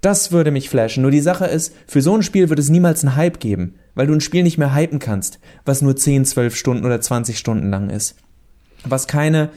[0.00, 1.02] das würde mich flashen.
[1.02, 4.06] Nur die Sache ist, für so ein Spiel wird es niemals einen Hype geben, weil
[4.06, 7.70] du ein Spiel nicht mehr hypen kannst, was nur 10, 12 Stunden oder 20 Stunden
[7.70, 8.14] lang ist.
[8.84, 9.50] Was keine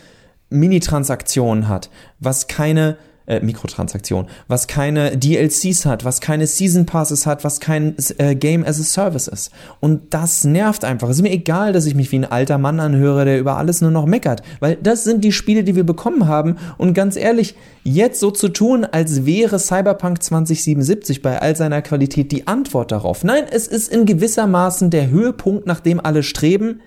[0.49, 2.97] Mini-Transaktionen hat, was keine
[3.29, 8.65] äh, Mikrotransaktion, was keine DLCs hat, was keine Season Passes hat, was kein äh, Game
[8.65, 9.51] as a Service ist.
[9.79, 11.07] Und das nervt einfach.
[11.09, 13.81] Es ist mir egal, dass ich mich wie ein alter Mann anhöre, der über alles
[13.81, 16.57] nur noch meckert, weil das sind die Spiele, die wir bekommen haben.
[16.77, 22.31] Und ganz ehrlich, jetzt so zu tun, als wäre Cyberpunk 2077 bei all seiner Qualität
[22.31, 23.23] die Antwort darauf.
[23.23, 26.81] Nein, es ist in gewissermaßen der Höhepunkt, nach dem alle streben,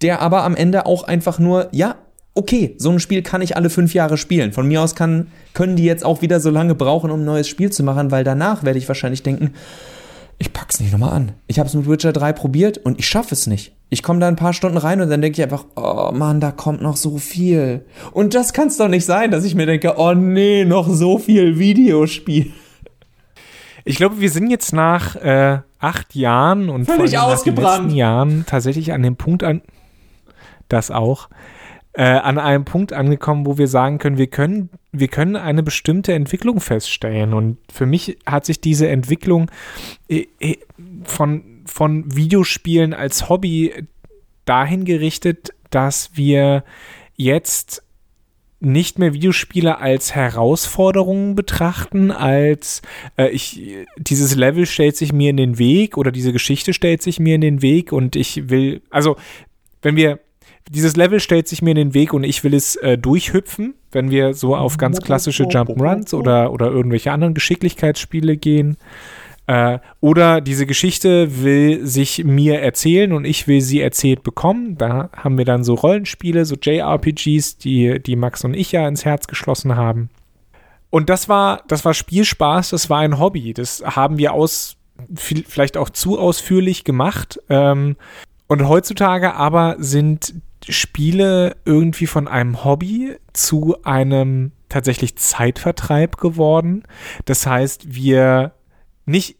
[0.00, 1.96] der aber am Ende auch einfach nur, ja,
[2.38, 4.52] okay, so ein Spiel kann ich alle fünf Jahre spielen.
[4.52, 7.48] Von mir aus kann, können die jetzt auch wieder so lange brauchen, um ein neues
[7.48, 9.54] Spiel zu machen, weil danach werde ich wahrscheinlich denken,
[10.38, 11.32] ich pack's nicht nochmal an.
[11.48, 13.72] Ich habe es mit Witcher 3 probiert und ich schaffe es nicht.
[13.90, 16.52] Ich komme da ein paar Stunden rein und dann denke ich einfach, oh Mann, da
[16.52, 17.84] kommt noch so viel.
[18.12, 21.58] Und das kann's doch nicht sein, dass ich mir denke, oh nee, noch so viel
[21.58, 22.52] Videospiel.
[23.84, 27.56] Ich glaube, wir sind jetzt nach äh, acht Jahren und Völlig vor allem nach den
[27.56, 29.62] letzten Jahren tatsächlich an dem Punkt an,
[30.68, 31.28] das auch,
[31.98, 36.12] äh, an einem Punkt angekommen, wo wir sagen können, wir können, wir können eine bestimmte
[36.12, 37.34] Entwicklung feststellen.
[37.34, 39.50] Und für mich hat sich diese Entwicklung
[40.08, 40.58] äh, äh,
[41.02, 43.74] von, von Videospielen als Hobby
[44.44, 46.62] dahin gerichtet, dass wir
[47.16, 47.82] jetzt
[48.60, 52.80] nicht mehr Videospiele als Herausforderungen betrachten, als
[53.16, 53.60] äh, ich
[53.96, 57.40] dieses Level stellt sich mir in den Weg oder diese Geschichte stellt sich mir in
[57.40, 59.16] den Weg und ich will, also
[59.82, 60.20] wenn wir
[60.70, 64.10] dieses Level stellt sich mir in den Weg und ich will es äh, durchhüpfen, wenn
[64.10, 68.76] wir so auf ganz klassische Jump'n'Runs oder, oder irgendwelche anderen Geschicklichkeitsspiele gehen.
[69.46, 74.76] Äh, oder diese Geschichte will sich mir erzählen und ich will sie erzählt bekommen.
[74.76, 79.06] Da haben wir dann so Rollenspiele, so JRPGs, die, die Max und ich ja ins
[79.06, 80.10] Herz geschlossen haben.
[80.90, 83.54] Und das war, das war Spielspaß, das war ein Hobby.
[83.54, 84.76] Das haben wir aus,
[85.14, 87.40] vielleicht auch zu ausführlich gemacht.
[87.48, 87.96] Ähm,
[88.48, 90.34] und heutzutage aber sind
[90.68, 96.84] Spiele irgendwie von einem Hobby zu einem tatsächlich Zeitvertreib geworden.
[97.24, 98.52] Das heißt, wir
[99.06, 99.36] nicht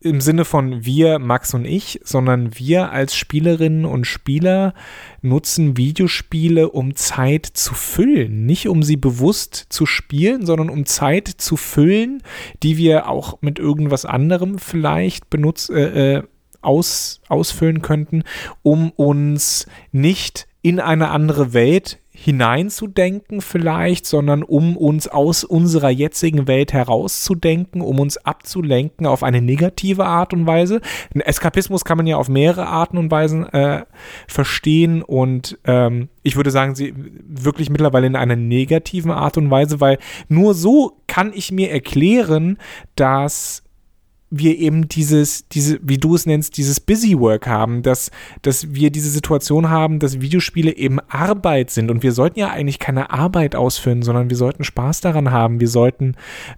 [0.00, 4.74] im Sinne von wir, Max und ich, sondern wir als Spielerinnen und Spieler
[5.20, 8.44] nutzen Videospiele, um Zeit zu füllen.
[8.44, 12.22] Nicht um sie bewusst zu spielen, sondern um Zeit zu füllen,
[12.64, 16.22] die wir auch mit irgendwas anderem vielleicht benutzen, äh, äh,
[16.60, 18.24] aus, ausfüllen könnten,
[18.62, 26.46] um uns nicht in eine andere Welt hineinzudenken vielleicht, sondern um uns aus unserer jetzigen
[26.46, 30.80] Welt herauszudenken, um uns abzulenken auf eine negative Art und Weise.
[31.14, 33.84] Eskapismus kann man ja auf mehrere Arten und Weisen äh,
[34.28, 39.80] verstehen und ähm, ich würde sagen, sie wirklich mittlerweile in einer negativen Art und Weise,
[39.80, 39.98] weil
[40.28, 42.58] nur so kann ich mir erklären,
[42.94, 43.61] dass
[44.32, 48.90] wir eben dieses, diese, wie du es nennst, dieses Busy Work haben, dass, dass wir
[48.90, 53.54] diese Situation haben, dass Videospiele eben Arbeit sind und wir sollten ja eigentlich keine Arbeit
[53.54, 56.16] ausführen, sondern wir sollten Spaß daran haben, wir sollten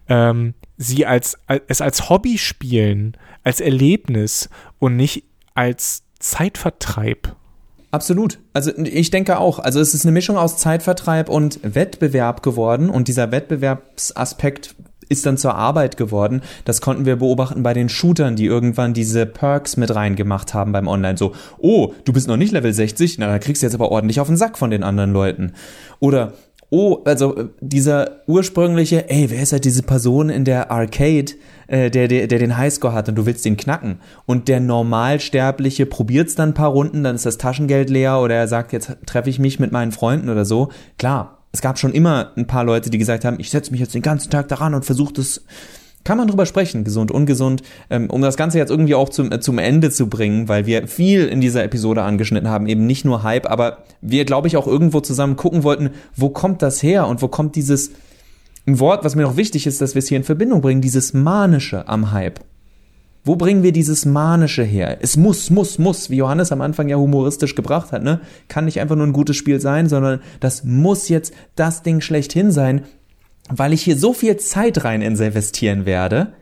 [0.09, 7.35] ähm, sie als, als, es als Hobby spielen, als Erlebnis und nicht als Zeitvertreib.
[7.91, 8.41] Absolut.
[8.53, 9.61] Also ich denke auch.
[9.61, 14.75] Also es ist eine Mischung aus Zeitvertreib und Wettbewerb geworden und dieser Wettbewerbsaspekt
[15.09, 16.43] ist dann zur Arbeit geworden.
[16.65, 20.89] Das konnten wir beobachten bei den Shootern, die irgendwann diese Perks mit reingemacht haben beim
[20.89, 21.17] Online.
[21.17, 24.21] So, oh, du bist noch nicht Level 60, na, da kriegst du jetzt aber ordentlich
[24.21, 25.53] auf den Sack von den anderen Leuten.
[26.01, 26.33] Oder,
[26.71, 31.33] oh, also äh, dieser ursprüngliche, ey, wer ist halt diese Person in der Arcade,
[31.67, 34.01] äh, der, der, der den Highscore hat und du willst den knacken.
[34.27, 38.49] Und der Normalsterbliche probiert's dann ein paar Runden, dann ist das Taschengeld leer oder er
[38.49, 40.71] sagt, jetzt treffe ich mich mit meinen Freunden oder so.
[40.99, 43.95] Klar, es gab schon immer ein paar Leute, die gesagt haben, ich setze mich jetzt
[43.95, 45.41] den ganzen Tag daran und versuche das.
[46.03, 49.41] Kann man drüber sprechen, gesund, ungesund, ähm, um das Ganze jetzt irgendwie auch zum, äh,
[49.41, 53.23] zum Ende zu bringen, weil wir viel in dieser Episode angeschnitten haben, eben nicht nur
[53.23, 57.23] Hype, aber wir, glaube ich, auch irgendwo zusammen gucken wollten, wo kommt das her und
[57.23, 57.93] wo kommt dieses,
[58.67, 61.15] ein Wort, was mir noch wichtig ist, dass wir es hier in Verbindung bringen, dieses
[61.15, 62.41] Manische am Hype.
[63.25, 64.99] Wo bringen wir dieses Manische her?
[65.01, 68.21] Es muss, muss, muss, wie Johannes am Anfang ja humoristisch gebracht hat, ne?
[68.49, 72.51] Kann nicht einfach nur ein gutes Spiel sein, sondern das muss jetzt das Ding schlechthin
[72.51, 72.83] sein,
[73.49, 76.35] weil ich hier so viel Zeit rein investieren werde,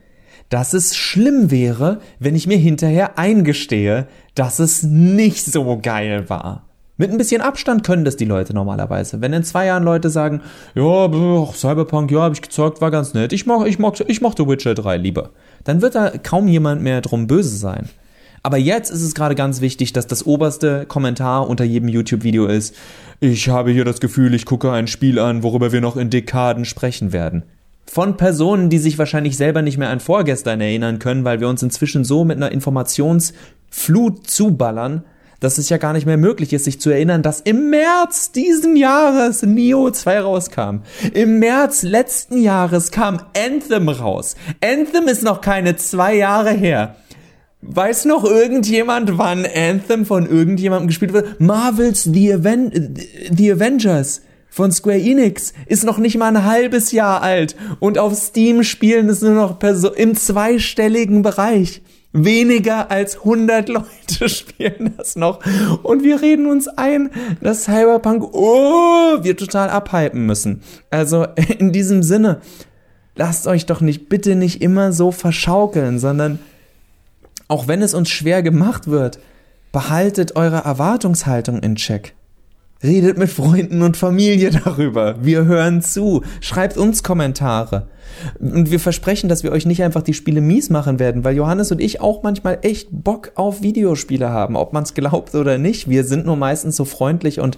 [0.48, 6.64] dass es schlimm wäre, wenn ich mir hinterher eingestehe, dass es nicht so geil war.
[6.98, 9.20] Mit ein bisschen Abstand können das die Leute normalerweise.
[9.20, 10.42] Wenn in zwei Jahren Leute sagen,
[10.74, 11.08] ja,
[11.52, 13.32] Cyberpunk, ja, hab ich gezockt, war ganz nett.
[13.32, 15.30] Ich mach, ich mach, ich mochte Witcher 3 lieber.
[15.64, 17.88] Dann wird da kaum jemand mehr drum böse sein.
[18.42, 22.74] Aber jetzt ist es gerade ganz wichtig, dass das oberste Kommentar unter jedem YouTube-Video ist,
[23.20, 26.64] ich habe hier das Gefühl, ich gucke ein Spiel an, worüber wir noch in Dekaden
[26.64, 27.44] sprechen werden.
[27.86, 31.62] Von Personen, die sich wahrscheinlich selber nicht mehr an vorgestern erinnern können, weil wir uns
[31.62, 35.04] inzwischen so mit einer Informationsflut zuballern,
[35.42, 38.76] dass es ja gar nicht mehr möglich ist, sich zu erinnern, dass im März diesen
[38.76, 40.82] Jahres Neo 2 rauskam.
[41.12, 44.36] Im März letzten Jahres kam Anthem raus.
[44.62, 46.96] Anthem ist noch keine zwei Jahre her.
[47.60, 51.40] Weiß noch irgendjemand, wann Anthem von irgendjemandem gespielt wird?
[51.40, 52.94] Marvels The, Aven
[53.30, 58.14] The Avengers von Square Enix ist noch nicht mal ein halbes Jahr alt und auf
[58.14, 61.82] Steam spielen es nur noch Perso im zweistelligen Bereich.
[62.12, 65.40] Weniger als 100 Leute spielen das noch
[65.82, 70.62] und wir reden uns ein, dass Cyberpunk, oh, wir total abhypen müssen.
[70.90, 71.26] Also
[71.58, 72.40] in diesem Sinne,
[73.16, 76.38] lasst euch doch nicht, bitte nicht immer so verschaukeln, sondern
[77.48, 79.18] auch wenn es uns schwer gemacht wird,
[79.72, 82.14] behaltet eure Erwartungshaltung in Check.
[82.82, 85.16] Redet mit Freunden und Familie darüber.
[85.22, 86.22] Wir hören zu.
[86.40, 87.88] Schreibt uns Kommentare.
[88.38, 91.72] Und wir versprechen, dass wir euch nicht einfach die Spiele mies machen werden, weil Johannes
[91.72, 95.88] und ich auch manchmal echt Bock auf Videospiele haben, ob man es glaubt oder nicht.
[95.88, 97.56] Wir sind nur meistens so freundlich und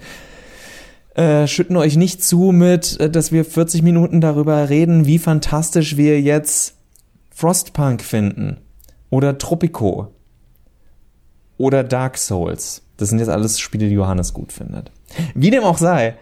[1.14, 5.96] äh, schütten euch nicht zu mit, äh, dass wir 40 Minuten darüber reden, wie fantastisch
[5.96, 6.74] wir jetzt
[7.30, 8.58] Frostpunk finden
[9.10, 10.13] oder Tropico
[11.58, 12.82] oder Dark Souls.
[12.96, 14.90] Das sind jetzt alles Spiele, die Johannes gut findet.
[15.34, 16.16] Wie dem auch sei,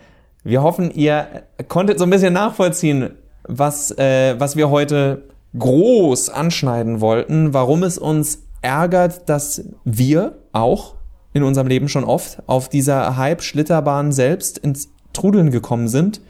[0.44, 3.10] wir hoffen, ihr konntet so ein bisschen nachvollziehen,
[3.44, 5.24] was, äh, was wir heute
[5.58, 10.94] groß anschneiden wollten, warum es uns ärgert, dass wir auch
[11.32, 16.20] in unserem Leben schon oft auf dieser Hype-Schlitterbahn selbst ins Trudeln gekommen sind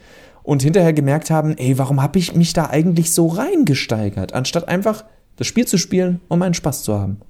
[0.43, 5.05] und hinterher gemerkt haben, ey, warum habe ich mich da eigentlich so reingesteigert, anstatt einfach
[5.37, 7.21] das Spiel zu spielen, um einen Spaß zu haben.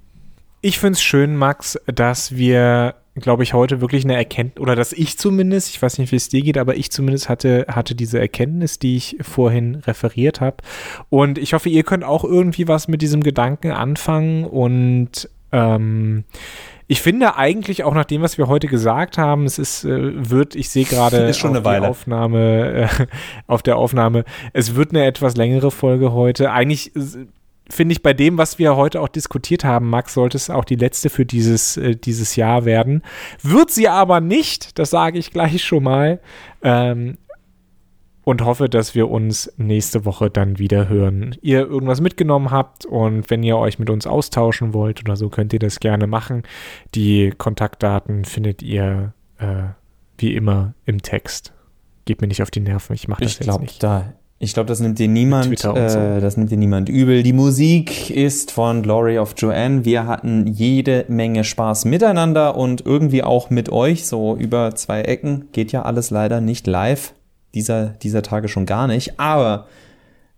[0.65, 4.93] Ich finde es schön, Max, dass wir, glaube ich, heute wirklich eine Erkenntnis, oder dass
[4.93, 8.17] ich zumindest, ich weiß nicht, wie es dir geht, aber ich zumindest hatte, hatte diese
[8.17, 10.55] Erkenntnis, die ich vorhin referiert habe.
[11.09, 16.23] Und ich hoffe, ihr könnt auch irgendwie was mit diesem Gedanken anfangen und ähm,
[16.87, 20.55] ich finde eigentlich auch nach dem, was wir heute gesagt haben, es ist, äh, wird,
[20.55, 21.27] ich sehe gerade
[21.87, 21.89] auf.
[21.89, 23.07] Aufnahme, äh,
[23.47, 24.23] auf der Aufnahme,
[24.53, 26.51] es wird eine etwas längere Folge heute.
[26.51, 26.93] Eigentlich
[27.69, 30.75] finde ich, bei dem, was wir heute auch diskutiert haben, Max, sollte es auch die
[30.75, 33.01] letzte für dieses, äh, dieses Jahr werden.
[33.41, 36.19] Wird sie aber nicht, das sage ich gleich schon mal.
[36.61, 37.17] Ähm,
[38.25, 41.35] und hoffe, dass wir uns nächste Woche dann wieder hören.
[41.41, 45.51] Ihr irgendwas mitgenommen habt und wenn ihr euch mit uns austauschen wollt oder so, könnt
[45.51, 46.43] ihr das gerne machen.
[46.95, 49.63] Die Kontaktdaten findet ihr äh,
[50.17, 51.53] wie immer im Text.
[52.05, 53.83] Geht mir nicht auf die Nerven, ich mache das ich jetzt glaub, nicht.
[53.83, 55.73] Da ich glaube, das nimmt dir niemand, so.
[55.73, 57.23] äh, das nimmt dir niemand übel.
[57.23, 59.85] Die Musik ist von Glory of Joanne.
[59.85, 65.47] Wir hatten jede Menge Spaß miteinander und irgendwie auch mit euch, so über zwei Ecken.
[65.53, 67.13] Geht ja alles leider nicht live.
[67.53, 69.17] Dieser, dieser Tage schon gar nicht.
[69.17, 69.67] Aber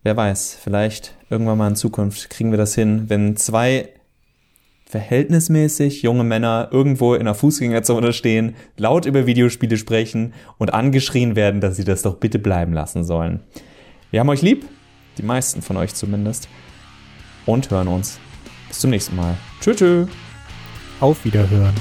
[0.04, 3.90] wer weiß, vielleicht irgendwann mal in Zukunft kriegen wir das hin, wenn zwei
[4.86, 11.60] verhältnismäßig junge Männer irgendwo in einer Fußgängerzone stehen, laut über Videospiele sprechen und angeschrien werden,
[11.60, 13.40] dass sie das doch bitte bleiben lassen sollen.
[14.12, 14.66] Wir haben euch lieb,
[15.18, 16.48] die meisten von euch zumindest,
[17.46, 18.20] und hören uns.
[18.68, 19.38] Bis zum nächsten Mal.
[19.62, 20.08] Tschüss.
[21.00, 21.76] Auf Wiederhören.